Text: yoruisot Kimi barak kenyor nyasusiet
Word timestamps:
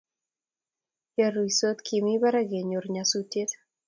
yoruisot 1.17 1.77
Kimi 1.87 2.13
barak 2.21 2.47
kenyor 2.51 2.85
nyasusiet 2.93 3.51